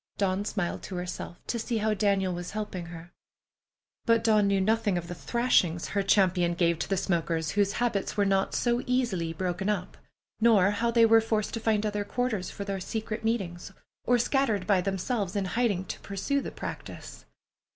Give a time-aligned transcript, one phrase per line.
[0.17, 3.11] Dawn smiled to herself to see how Daniel was helping her.
[4.07, 8.17] But Dawn knew nothing of the thrashings her champion gave to the smokers whose habits
[8.17, 9.97] were not easily broken up,
[10.39, 13.73] nor how they were forced to find other quarters for their secret meetings,
[14.05, 17.25] or scatter by themselves in hiding to pursue the practice.